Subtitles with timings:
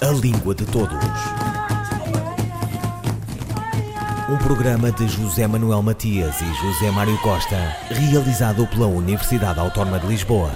[0.00, 0.96] A Língua de Todos.
[4.30, 10.06] Um programa de José Manuel Matias e José Mário Costa, realizado pela Universidade Autónoma de
[10.06, 10.52] Lisboa.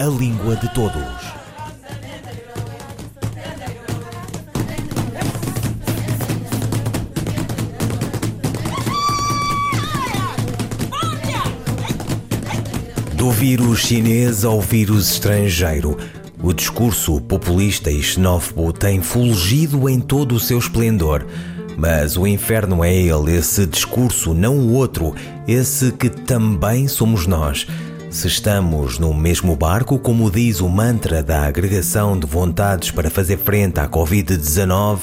[0.00, 1.02] A Língua de Todos.
[13.12, 15.98] Do vírus chinês ao vírus estrangeiro,
[16.44, 21.24] o discurso populista e xenófobo tem fulgido em todo o seu esplendor.
[21.74, 25.14] Mas o inferno é ele, esse discurso, não o outro,
[25.48, 27.66] esse que também somos nós.
[28.10, 33.38] Se estamos no mesmo barco, como diz o mantra da agregação de vontades para fazer
[33.38, 34.98] frente à Covid-19,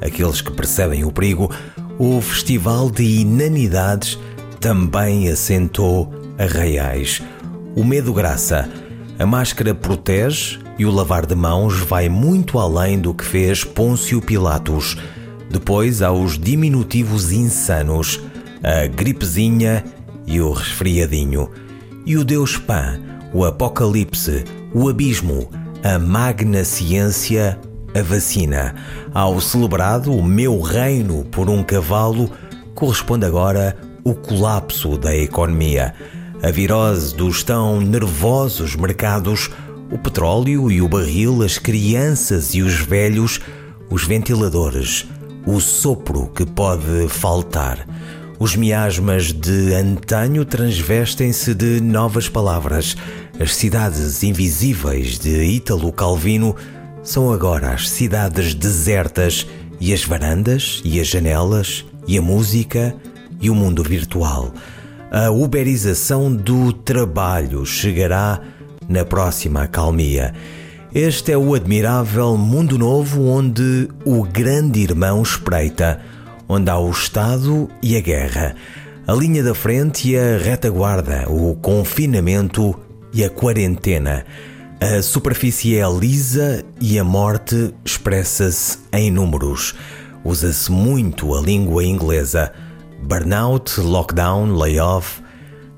[0.00, 1.48] aqueles que percebem o perigo,
[1.96, 4.18] o Festival de Inanidades
[4.58, 7.22] também assentou arraiais.
[7.76, 8.68] O medo graça.
[9.16, 14.20] A máscara protege e o lavar de mãos vai muito além do que fez Pôncio
[14.20, 14.96] Pilatos.
[15.48, 18.20] Depois há os diminutivos insanos,
[18.64, 19.84] a gripezinha
[20.26, 21.48] e o resfriadinho.
[22.04, 22.98] E o Deus Pã,
[23.32, 24.42] o Apocalipse,
[24.74, 25.48] o Abismo,
[25.84, 27.56] a Magna Ciência,
[27.94, 28.74] a vacina.
[29.14, 32.28] Ao celebrado o meu reino por um cavalo,
[32.74, 35.94] corresponde agora o colapso da economia
[36.42, 39.48] a virose dos tão nervosos mercados,
[39.92, 43.38] o petróleo e o barril, as crianças e os velhos,
[43.90, 45.06] os ventiladores,
[45.46, 47.86] o sopro que pode faltar.
[48.38, 52.96] Os miasmas de antanho transvestem-se de novas palavras.
[53.38, 56.56] As cidades invisíveis de Ítalo Calvino
[57.02, 59.46] são agora as cidades desertas
[59.78, 62.96] e as varandas e as janelas e a música
[63.40, 64.52] e o mundo virtual
[65.12, 68.40] a uberização do trabalho chegará
[68.88, 70.34] na próxima acalmia.
[70.94, 76.00] Este é o admirável mundo novo onde o grande irmão espreita,
[76.48, 78.54] onde há o Estado e a guerra,
[79.06, 82.78] a linha da frente e a retaguarda, o confinamento
[83.12, 84.24] e a quarentena.
[84.80, 89.74] A superfície é lisa e a morte expressa-se em números.
[90.24, 92.52] Usa-se muito a língua inglesa
[93.02, 95.21] burnout, lockdown, layoff,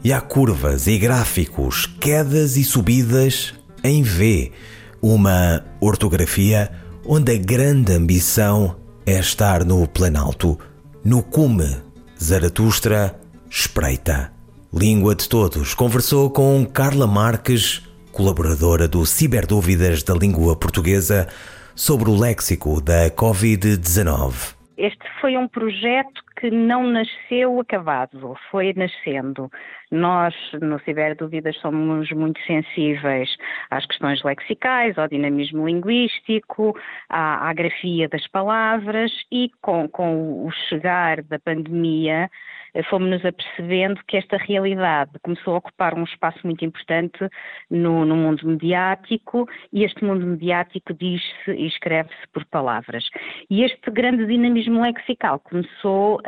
[0.04, 4.52] e há curvas e gráficos, quedas e subidas em V,
[5.00, 6.70] uma ortografia
[7.06, 8.76] onde a grande ambição
[9.06, 10.58] é estar no planalto,
[11.02, 11.82] no cume.
[12.22, 13.18] Zaratustra
[13.50, 14.32] espreita.
[14.72, 17.82] Língua de Todos conversou com Carla Marques,
[18.12, 21.28] colaboradora do Ciberdúvidas da Língua Portuguesa,
[21.74, 24.54] sobre o léxico da Covid-19.
[24.76, 29.50] Este foi um projeto que não nasceu acabado, foi nascendo.
[29.90, 33.34] Nós, no Ciberdúvidas, somos muito sensíveis
[33.70, 36.78] às questões lexicais, ao dinamismo linguístico,
[37.08, 42.28] à, à grafia das palavras e com, com o chegar da pandemia,
[42.82, 47.28] fomos-nos apercebendo que esta realidade começou a ocupar um espaço muito importante
[47.70, 53.08] no, no mundo mediático e este mundo mediático diz-se e escreve-se por palavras.
[53.48, 56.20] E este grande dinamismo lexical começou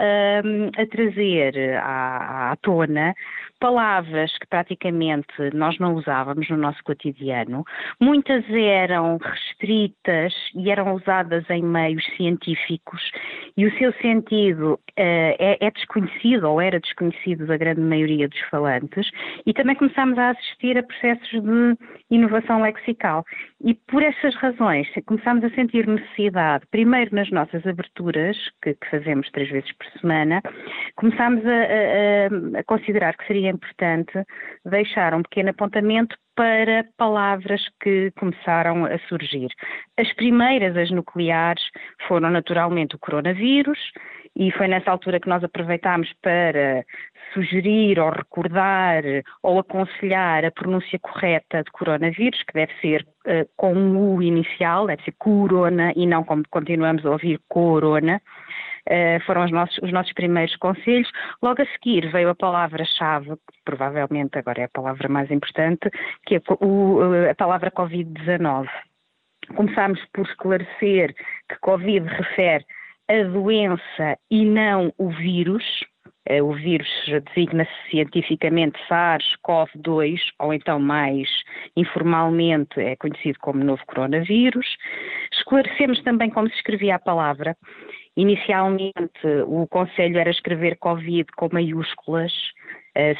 [0.44, 3.14] um, a trazer à, à tona
[3.58, 7.64] palavras que praticamente nós não usávamos no nosso cotidiano.
[8.00, 13.10] Muitas eram restritas e eram usadas em meios científicos
[13.56, 18.40] e o seu sentido uh, é, é, desconhecido ou era desconhecido da grande maioria dos
[18.50, 19.10] falantes
[19.46, 21.76] e também começámos a assistir a processos de
[22.10, 23.24] inovação lexical.
[23.64, 29.30] E por essas razões começámos a sentir necessidade, primeiro nas nossas aberturas, que, que fazemos
[29.30, 30.42] três vezes por semana,
[30.96, 34.12] começámos a, a, a considerar que seria importante
[34.64, 39.48] deixar um pequeno apontamento para palavras que começaram a surgir.
[39.98, 41.64] As primeiras, as nucleares,
[42.06, 43.78] foram naturalmente o coronavírus,
[44.36, 46.84] e foi nessa altura que nós aproveitámos para
[47.32, 49.02] sugerir ou recordar
[49.42, 54.86] ou aconselhar a pronúncia correta de coronavírus, que deve ser uh, com um U inicial,
[54.86, 58.20] deve ser corona e não como continuamos a ouvir corona.
[58.88, 61.10] Uh, foram os nossos, os nossos primeiros conselhos.
[61.42, 65.90] Logo a seguir veio a palavra-chave, que provavelmente agora é a palavra mais importante,
[66.24, 68.68] que é o, a palavra Covid-19.
[69.54, 71.14] Começámos por esclarecer
[71.48, 72.64] que Covid refere
[73.08, 75.64] a doença e não o vírus.
[76.28, 81.28] Eh, o vírus designa-se cientificamente SARS-CoV-2, ou então mais
[81.76, 84.66] informalmente é conhecido como novo coronavírus.
[85.32, 87.56] Esclarecemos também como se escrevia a palavra.
[88.16, 92.32] Inicialmente, o conselho era escrever Covid com maiúsculas,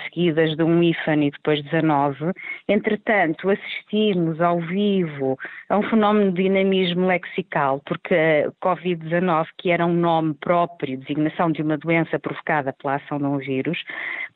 [0.04, 2.32] seguidas de um IFAN e depois 19.
[2.68, 5.38] Entretanto, assistimos ao vivo
[5.68, 11.52] a um fenómeno de dinamismo lexical, porque a Covid-19, que era um nome próprio, designação
[11.52, 13.78] de uma doença provocada pela ação de um vírus,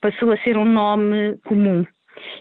[0.01, 1.87] passou a ser um nome comum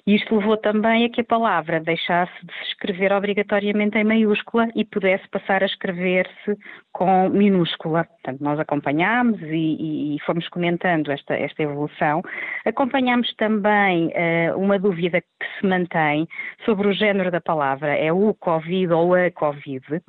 [0.06, 4.68] e isto levou também a que a palavra deixasse de se escrever obrigatoriamente em maiúscula
[4.76, 6.58] e pudesse passar a escrever-se
[6.92, 8.06] com minúscula.
[8.06, 12.22] Portanto, nós acompanhámos e, e, fomos comentando esta, esta evolução.
[12.66, 16.28] Acompanhámos também uh, uma dúvida que se mantém
[16.66, 20.02] sobre o género da palavra, é o Covid ou a Covid,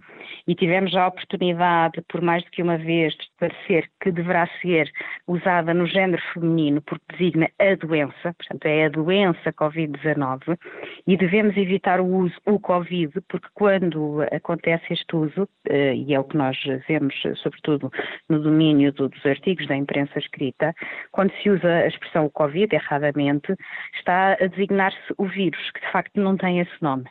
[0.47, 4.91] e tivemos a oportunidade, por mais do que uma vez, de esclarecer que deverá ser
[5.27, 10.59] usada no género feminino porque designa a doença, portanto, é a doença Covid-19
[11.07, 16.21] e devemos evitar o uso o Covid, porque quando acontece este uso, eh, e é
[16.21, 16.57] o que nós
[16.89, 17.91] vemos sobretudo
[18.29, 20.75] no domínio do, dos artigos da imprensa escrita,
[21.13, 23.55] quando se usa a expressão Covid erradamente,
[23.95, 27.05] está a designar-se o vírus, que de facto não tem esse nome.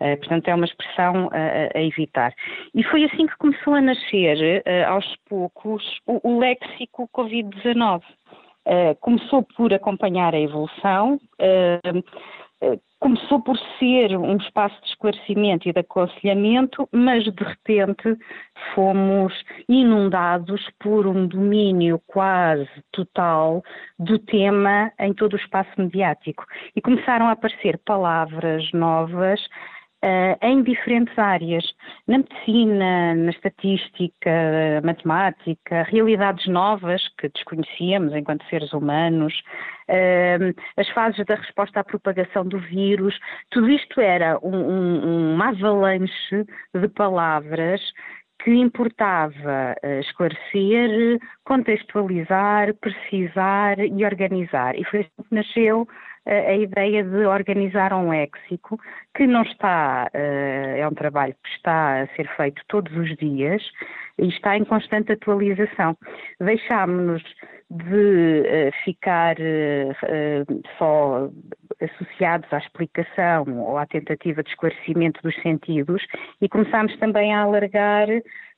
[0.00, 2.34] Uh, portanto, é uma expressão a, a, evitar.
[2.74, 8.02] E foi assim que começou a nascer, uh, aos poucos, o, o léxico Covid-19.
[8.66, 15.68] Uh, começou por acompanhar a evolução, uh, uh, começou por ser um espaço de esclarecimento
[15.68, 18.16] e de aconselhamento, mas de repente
[18.72, 19.34] fomos
[19.68, 23.60] inundados por um domínio quase total
[23.98, 26.44] do tema em todo o espaço mediático.
[26.76, 29.40] E começaram a aparecer palavras novas
[30.04, 31.64] Uh, em diferentes áreas,
[32.08, 34.30] na medicina, na estatística,
[34.82, 39.32] matemática, realidades novas que desconhecíamos enquanto seres humanos,
[39.88, 43.16] uh, as fases da resposta à propagação do vírus,
[43.50, 47.80] tudo isto era um, um, uma avalanche de palavras
[48.42, 54.76] que importava uh, esclarecer, contextualizar, precisar e organizar.
[54.76, 55.86] E foi assim que nasceu
[56.24, 58.78] a ideia de organizar um léxico
[59.14, 63.62] que não está, eh, é um trabalho que está a ser feito todos os dias
[64.18, 65.96] e está em constante atualização.
[66.40, 67.22] Deixámos-nos
[67.70, 70.44] de eh, ficar eh,
[70.78, 71.28] só
[71.80, 76.06] associados à explicação ou à tentativa de esclarecimento dos sentidos
[76.40, 78.06] e começámos também a alargar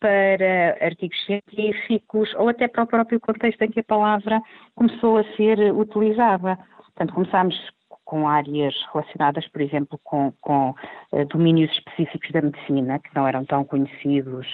[0.00, 4.40] para artigos científicos ou até para o próprio contexto em que a palavra
[4.74, 6.58] começou a ser utilizada.
[6.94, 7.56] Portanto, começámos
[8.04, 13.44] com áreas relacionadas, por exemplo, com, com uh, domínios específicos da medicina, que não eram
[13.44, 14.46] tão conhecidos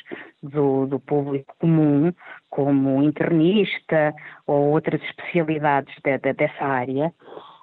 [0.42, 2.12] do, do público comum,
[2.48, 4.14] como internista
[4.46, 7.12] ou outras especialidades de, de, dessa área.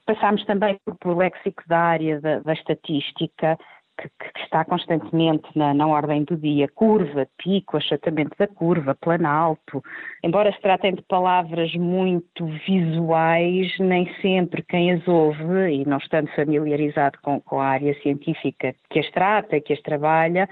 [0.05, 3.57] Passámos também por, o léxico da área da, da estatística,
[3.97, 9.83] que, que está constantemente na, na, ordem do dia, curva, pico, achatamento da curva, planalto.
[10.23, 16.27] Embora se tratem de palavras muito visuais, nem sempre quem as ouve, e não estando
[16.35, 20.47] familiarizado com, com a área científica que as trata, que as trabalha,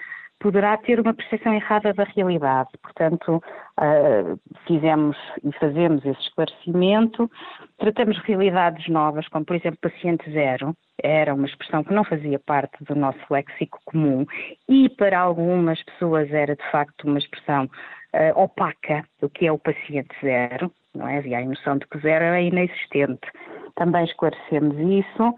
[0.46, 2.70] poderá ter uma percepção errada da realidade.
[2.80, 3.42] Portanto,
[3.80, 7.32] uh, fizemos e fazemos esse esclarecimento,
[7.80, 12.84] tratamos realidades novas, como por exemplo paciente zero, era uma expressão que não fazia parte
[12.84, 14.24] do nosso léxico comum
[14.70, 19.58] e para algumas pessoas era de facto uma expressão uh, opaca do que é o
[19.58, 21.18] paciente zero, não é?
[21.18, 23.28] Havia a noção de que zero era inexistente.
[23.74, 25.36] Também esclarecemos isso.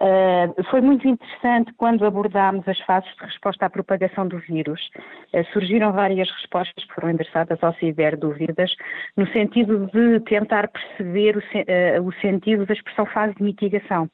[0.00, 4.80] Uh, foi muito interessante quando abordámos as fases de resposta à propagação do vírus.
[5.34, 8.72] Uh, surgiram várias respostas que foram endereçadas ao ciberdúvidas,
[9.16, 14.08] no sentido de tentar perceber o, uh, o, sentido da expressão fase de mitigação.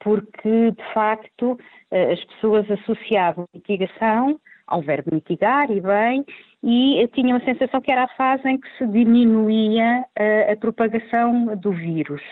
[0.00, 1.58] Porque, de facto,
[1.90, 6.24] as pessoas associavam mitigação ao verbo mitigar, e bem,
[6.62, 10.04] e tinham a sensação que era a fase em que se diminuía
[10.52, 12.22] a propagação do vírus.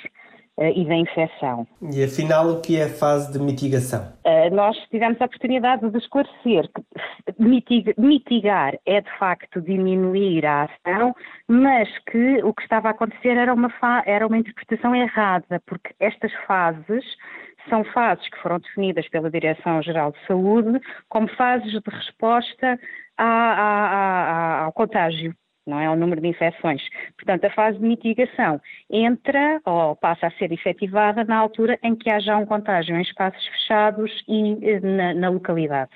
[0.56, 1.66] Uh, e da infecção.
[1.92, 4.12] E afinal, o que é a fase de mitigação?
[4.24, 10.62] Uh, nós tivemos a oportunidade de esclarecer que mitig mitigar é de facto diminuir a
[10.62, 11.12] ação,
[11.48, 13.68] mas que o que estava a acontecer era uma,
[14.06, 17.04] era uma interpretação errada, porque estas fases
[17.68, 22.78] são fases que foram definidas pela Direção-Geral de Saúde como fases de resposta
[23.16, 25.34] a, a, a, ao contágio
[25.66, 26.82] não é o número de infecções.
[27.16, 32.10] Portanto, a fase de mitigação entra ou passa a ser efetivada na altura em que
[32.10, 35.92] haja um contágio em espaços fechados e eh, na, na localidade.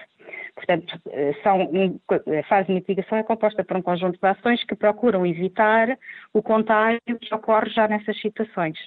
[0.54, 1.70] Portanto, eh, são,
[2.10, 5.96] a fase de mitigação é composta por um conjunto de ações que procuram evitar
[6.32, 8.78] o contágio que ocorre já nessas situações.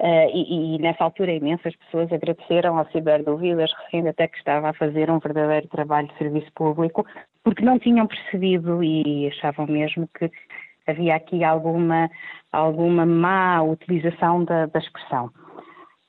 [0.00, 4.72] Uh, e, e, nessa altura imensas pessoas agradeceram ao Ciberdúvidas, referindo até que estava a
[4.72, 7.04] fazer um verdadeiro trabalho de serviço público,
[7.44, 10.30] porque não tinham percebido e achavam mesmo que
[10.86, 12.08] havia aqui alguma,
[12.50, 15.30] alguma má utilização da, da expressão.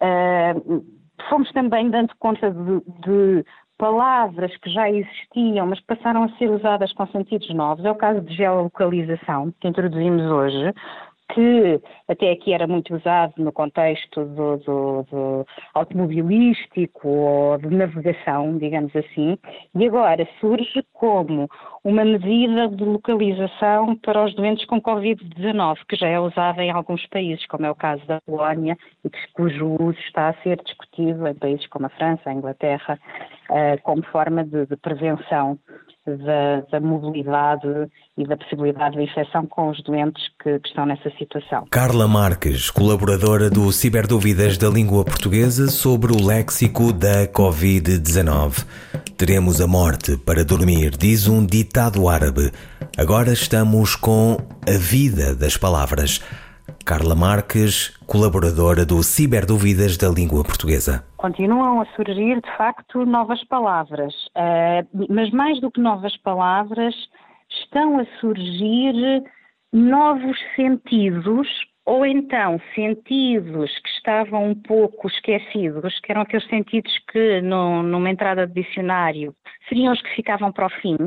[0.02, 0.86] Uh,
[1.30, 3.46] fomos também dando conta de, de,
[3.78, 7.84] palavras que já existiam, mas passaram a ser usadas com sentidos novos.
[7.84, 10.74] É o caso de geolocalização, que introduzimos hoje,
[11.34, 18.58] que até aqui era muito usado no contexto do, do, do, automobilístico ou de navegação,
[18.58, 19.38] digamos assim,
[19.76, 21.50] e agora surge como
[21.84, 27.06] uma medida de localização para os doentes com Covid-19, que já é usada em alguns
[27.08, 31.34] países, como é o caso da Polónia, e cujo uso está a ser discutido em
[31.34, 33.00] países como a França, a Inglaterra,
[33.50, 35.58] eh, como forma de, de prevenção
[36.06, 37.68] da, da, mobilidade
[38.18, 41.66] e da possibilidade de infecção com os doentes que, que, estão nessa situação.
[41.70, 48.66] Carla Marques, colaboradora do Ciberdúvidas da Língua Portuguesa sobre o léxico da Covid-19.
[49.18, 52.52] Teremos a morte para dormir, diz um ditado árabe.
[52.98, 56.20] Agora estamos com a vida das palavras.
[56.84, 61.06] Carla Marques, colaboradora do Ciberdúvidas da Língua Portuguesa.
[61.18, 66.96] Continuam a surgir, de facto, novas palavras, uh, mas mais do que novas palavras,
[67.50, 69.24] estão a surgir
[69.72, 71.48] novos sentidos
[71.86, 78.10] ou então sentidos que estavam um pouco esquecidos, que eram aqueles sentidos que no, numa
[78.10, 79.36] entrada de dicionário
[79.68, 80.98] seriam os que ficavam para o fim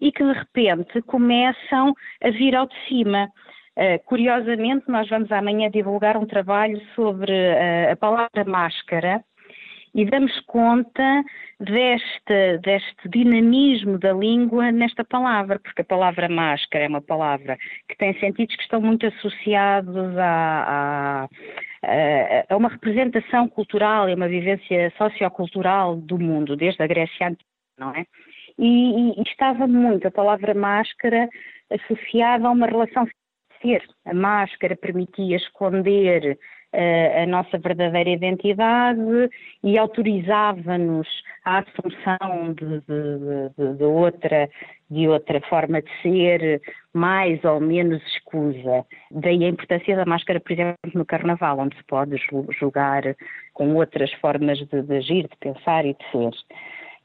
[0.00, 1.92] e que de repente começam
[2.22, 3.28] a vir ao de cima.
[3.76, 9.22] Uh, curiosamente, nós vamos amanhã divulgar um trabalho sobre uh, a palavra máscara
[9.94, 11.22] e damos conta
[11.58, 17.56] deste, deste dinamismo da língua nesta palavra, porque a palavra máscara é uma palavra
[17.88, 21.28] que tem sentidos que estão muito associados a,
[21.82, 27.44] a, a uma representação cultural e uma vivência sociocultural do mundo, desde a Grécia Antiga,
[27.78, 28.04] não é?
[28.58, 31.28] E, e, estava muito a palavra máscara
[31.70, 33.06] associada a uma relação
[33.60, 33.82] ser.
[34.04, 36.38] A máscara permitia esconder
[36.74, 39.00] uh, a nossa verdadeira identidade
[39.62, 41.08] e autorizava-nos
[41.44, 44.48] a assunção de, de, de, de, outra,
[44.90, 46.60] de outra forma de ser,
[46.92, 48.84] mais ou menos escusa.
[49.10, 52.16] Daí a importância da máscara, por exemplo, no Carnaval, onde se pode
[52.58, 53.02] julgar
[53.54, 56.34] com outras formas de, agir, de pensar e de ser.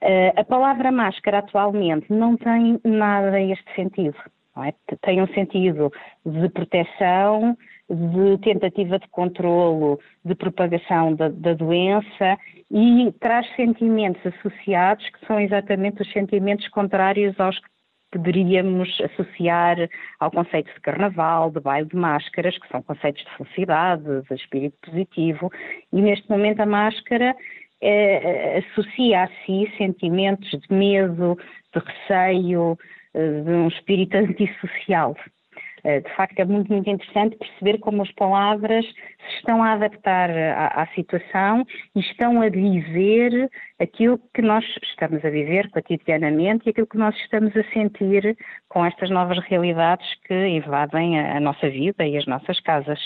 [0.03, 4.17] Uh, a palavra máscara atualmente não tem nada este sentido.
[4.57, 4.73] É?
[5.01, 5.91] Tem um sentido
[6.25, 7.57] de proteção,
[7.89, 12.37] de tentativa de controlo, de propagação da, da, doença
[12.69, 17.69] e traz sentimentos associados que são exatamente os sentimentos contrários aos que
[18.11, 19.77] poderíamos associar
[20.19, 24.75] ao conceito de carnaval, de baile de máscaras, que são conceitos de felicidade, de espírito
[24.81, 25.49] positivo,
[25.93, 27.33] e neste momento a máscara
[27.81, 31.37] eh, associa a si sentimentos de medo,
[31.73, 35.15] de receio, eh, de um espírito antissocial.
[35.83, 40.29] Eh, de facto, é muito, muito interessante perceber como as palavras se estão a adaptar
[40.29, 41.65] à, à, situação
[41.95, 43.49] e estão a dizer
[43.79, 48.37] aquilo que nós estamos a viver cotidianamente e aquilo que nós estamos a sentir
[48.69, 52.99] com estas novas realidades que invadem a, a nossa vida e as nossas casas.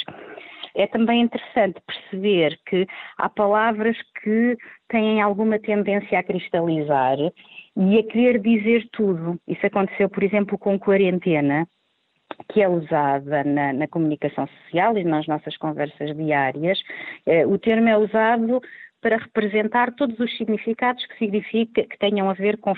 [0.76, 2.86] É também interessante perceber que
[3.18, 4.58] há palavras que
[4.90, 7.18] têm alguma tendência a cristalizar
[7.78, 9.40] e a querer dizer tudo.
[9.48, 11.68] Isso aconteceu, por exemplo, com quarentena,
[12.50, 16.80] que é usada na, na, comunicação social e nas nossas conversas diárias.
[17.26, 18.62] Eh, o termo é usado
[19.02, 22.74] para representar todos os significados que significa que tenham a ver com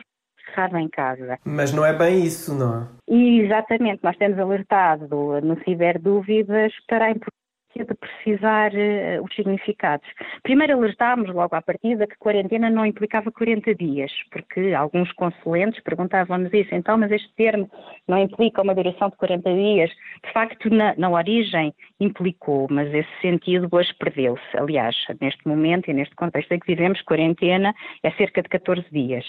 [0.46, 1.40] cerrado em casa.
[1.46, 2.88] Mas não é bem isso, não é?
[3.08, 5.08] E, exatamente, nós temos alertado
[5.42, 7.37] no Ciberdúvidas para a importância
[7.76, 10.08] de precisar uh, os significados.
[10.44, 16.54] Primeiro alertámos logo à partida que quarentena não implicava 40 dias, porque alguns consulentes perguntavam-nos
[16.54, 17.70] isso, então, mas este termo
[18.08, 19.90] não implica uma duração de 40 dias?
[20.26, 24.58] De facto, na, na origem implicou, mas esse sentido hoje perdeu-se.
[24.58, 29.26] Aliás, neste momento e neste contexto em que vivemos, quarentena é cerca de 14 dias.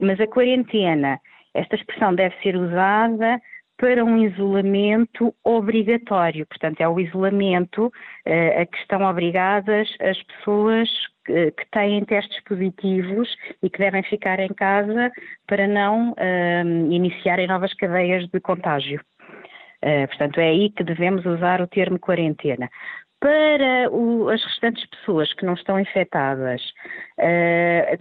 [0.00, 1.20] Mas a quarentena,
[1.54, 3.40] esta expressão deve ser usada
[3.78, 6.46] para um isolamento obrigatório.
[6.46, 10.88] Portanto, é o isolamento uh, a que estão obrigadas as pessoas
[11.24, 13.28] que, que, têm testes positivos
[13.62, 15.10] e que devem ficar em casa
[15.46, 19.00] para não uh, iniciarem novas cadeias de contágio.
[19.84, 22.70] Uh, portanto, é aí que devemos usar o termo quarentena.
[23.20, 26.62] Para o, as restantes pessoas que não estão infectadas,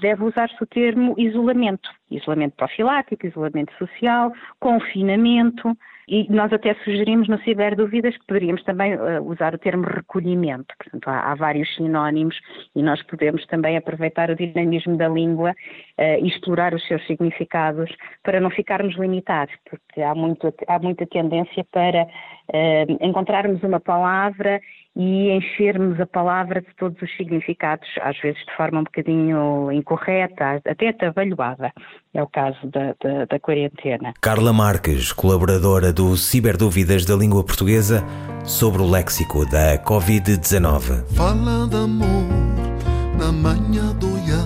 [0.01, 5.75] deve usar-se o termo isolamento isolamento profilático, isolamento social, confinamento,
[6.07, 10.73] e nós até sugerimos no Ciberdúvidas que poderíamos também uh, usar o termo recolhimento.
[10.77, 12.39] Portanto, há, há, vários sinónimos
[12.75, 17.89] e nós podemos também aproveitar o dinamismo da língua uh, e explorar os seus significados
[18.23, 24.61] para não ficarmos limitados, porque há, muito, há muita tendência para uh, encontrarmos uma palavra
[24.95, 30.61] e enchermos a palavra de todos os significados, às vezes de forma um bocadinho incorreta,
[30.65, 31.73] até atabalhoada.
[32.13, 34.13] É o caso da, da, da quarentena.
[34.21, 38.03] Carla Marques, colaboradora do Ciberdúvidas da Língua Portuguesa,
[38.45, 41.05] sobre o léxico da Covid-19.
[41.13, 42.25] Fala de amor
[43.17, 44.43] na manhã do ia,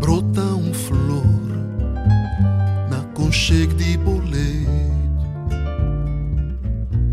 [0.00, 1.24] brota um flor
[2.88, 4.78] na conchego de boleiro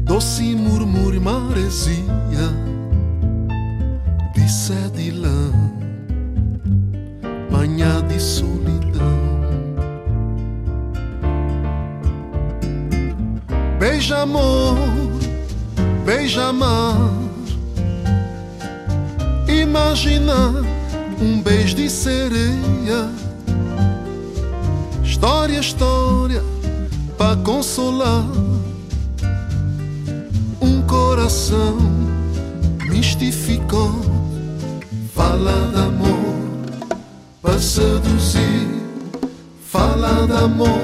[0.06, 2.04] doce murmúrio maresia
[4.34, 5.52] de sede lã,
[7.52, 8.75] manhã de solidão.
[14.26, 14.78] Amor,
[16.04, 16.98] beija mar,
[19.48, 20.54] imagina
[21.22, 23.10] um beijo de sereia.
[25.04, 26.44] História, história,
[27.18, 28.26] para consolar
[31.26, 31.78] coração
[32.90, 33.92] mistificou.
[35.14, 36.36] Fala de amor
[37.42, 38.68] para seduzir,
[39.66, 40.82] fala de amor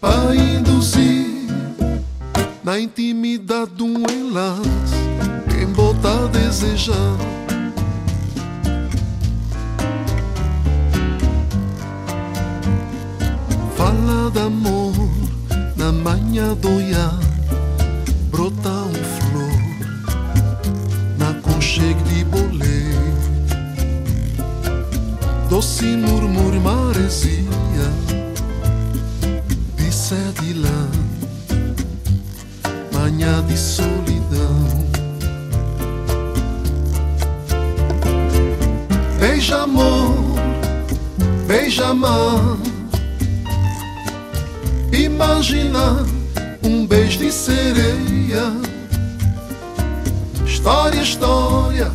[0.00, 1.25] para induzir
[2.66, 4.96] na intimidade de um enlace.
[5.48, 7.16] Quem bota a desejar.
[13.76, 14.92] Fala de amor
[15.76, 17.20] na manhã do iar
[18.32, 19.60] brota um flor
[21.16, 22.90] na conchego de bolê
[25.48, 27.38] doce murmúrio maresia
[29.76, 30.52] de sede
[33.16, 34.66] manhã de solidão
[39.18, 40.14] beija amor
[41.46, 42.58] beija mar
[44.92, 46.04] imagina
[46.62, 48.52] um beijo de sereia.
[50.44, 51.92] História, história,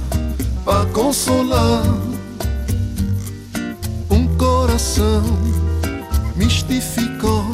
[0.63, 1.83] para consolar
[4.09, 5.23] um coração
[6.35, 7.45] mistificou.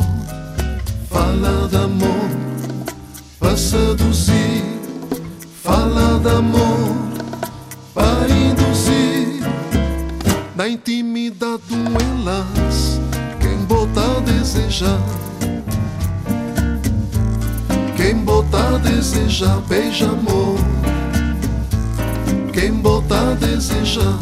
[1.09, 2.47] Fala de amor
[3.57, 4.63] seduzir,
[5.63, 6.96] fala de amor
[7.93, 9.43] para induzir
[10.55, 13.00] na intimidade de um enlace.
[13.39, 15.00] Quem bota a desejar
[18.07, 20.57] quem botar desejar, beija amor.
[22.53, 24.17] Quem botar desejar.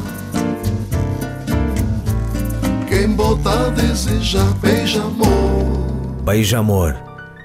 [2.88, 6.24] Quem botar desejar, beija amor.
[6.24, 6.96] Beija amor,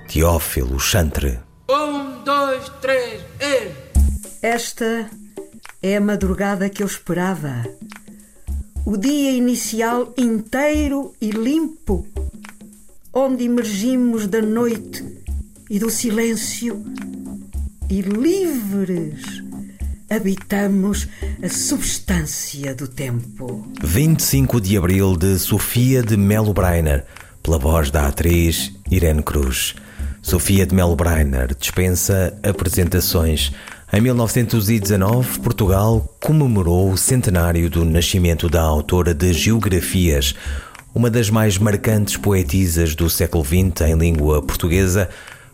[0.08, 1.49] Teófilo Chantre.
[2.60, 3.72] Dois, três, e.
[4.42, 5.08] Esta
[5.82, 7.64] é a madrugada que eu esperava.
[8.84, 12.06] O dia inicial inteiro e limpo,
[13.14, 15.02] onde emergimos da noite
[15.70, 16.84] e do silêncio,
[17.88, 19.42] e livres
[20.10, 21.08] habitamos
[21.42, 23.66] a substância do tempo.
[23.82, 27.06] 25 de abril de Sofia de Melo Breiner,
[27.42, 29.74] pela voz da atriz Irene Cruz.
[30.22, 33.52] Sofia de Melo Breiner dispensa apresentações.
[33.92, 40.34] Em 1919, Portugal comemorou o centenário do nascimento da autora de Geografias,
[40.94, 45.08] uma das mais marcantes poetisas do século XX em língua portuguesa,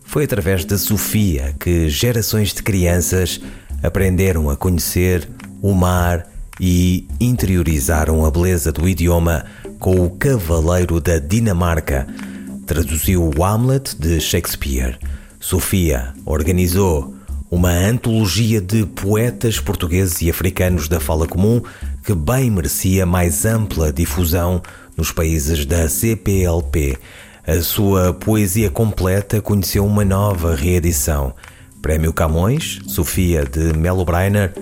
[0.05, 3.40] foi através da Sofia que gerações de crianças
[3.83, 5.29] aprenderam a conhecer
[5.62, 6.26] o mar
[6.61, 9.44] e interiorizaram a beleza do idioma
[9.79, 12.07] com o Cavaleiro da Dinamarca.
[12.66, 14.98] Traduziu o Hamlet de Shakespeare.
[15.38, 17.14] Sofia organizou
[17.48, 21.62] uma antologia de poetas portugueses e africanos da fala comum
[22.05, 24.61] que bem merecia mais ampla difusão
[24.96, 26.98] nos países da CPLP.
[27.46, 31.33] A sua poesia completa conheceu uma nova reedição.
[31.81, 34.52] Prémio Camões, Sofia de Melo Breiner,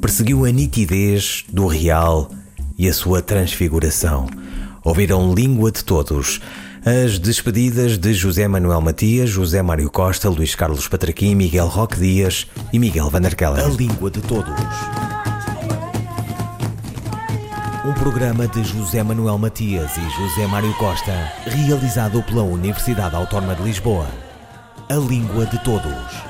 [0.00, 2.30] perseguiu a nitidez do real
[2.78, 4.28] e a sua transfiguração.
[4.84, 6.40] Ouviram Língua de Todos,
[6.84, 12.46] as despedidas de José Manuel Matias, José Mário Costa, Luís Carlos Patraquim, Miguel Roque Dias
[12.72, 13.64] e Miguel Vanderkellen.
[13.64, 14.54] A Língua de Todos.
[17.84, 23.62] Um programa de José Manuel Matias e José Mário Costa, realizado pela Universidade Autónoma de
[23.62, 24.06] Lisboa.
[24.88, 26.27] A língua de todos.